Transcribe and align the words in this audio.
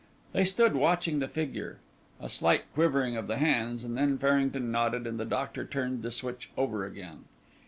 They 0.33 0.45
stood 0.45 0.73
watching 0.73 1.19
the 1.19 1.27
figure. 1.27 1.77
A 2.19 2.27
slight 2.27 2.63
quivering 2.73 3.15
of 3.15 3.27
the 3.27 3.37
hands 3.37 3.83
and 3.83 3.95
then 3.95 4.17
Farrington 4.17 4.71
nodded 4.71 5.05
and 5.05 5.19
the 5.19 5.25
doctor 5.25 5.63
turned 5.63 6.01
the 6.01 6.09
switch 6.09 6.49
over 6.57 6.87
again. 6.87 7.25